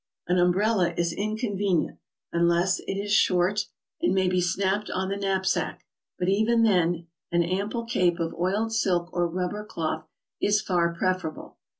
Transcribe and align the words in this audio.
An 0.27 0.39
umbrella 0.39 0.95
is 0.97 1.13
incon 1.13 1.59
venient, 1.61 1.99
unless 2.33 2.79
it 2.79 2.93
is 2.99 3.13
short 3.13 3.67
and 4.01 4.15
may 4.15 4.27
be 4.27 4.41
strapped 4.41 4.89
on 4.89 5.09
the 5.09 5.15
knap 5.15 5.45
sack, 5.45 5.85
but 6.17 6.27
even 6.27 6.63
then, 6.63 7.05
an 7.31 7.43
ample 7.43 7.83
cape 7.85 8.19
of 8.19 8.33
oiled 8.33 8.73
silk 8.73 9.11
or 9.13 9.27
rubber 9.27 9.63
cloth 9.63 10.07
is 10.41 10.59
far 10.59 10.91
preferable. 10.95 11.59